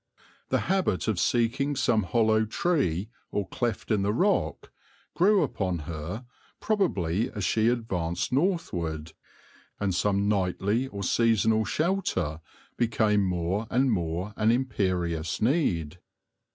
[0.49, 4.71] The habit of seeking some hollow tree or cleft in the rock
[5.13, 6.25] grew upon her
[6.59, 9.13] probably as she advanced northward,
[9.79, 12.41] and some nightly or seasonal shelter
[12.77, 15.99] became more and more an imperious need.